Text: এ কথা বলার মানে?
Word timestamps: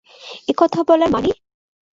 এ 0.47 0.53
কথা 0.57 0.79
বলার 0.87 1.09
মানে? 1.11 1.29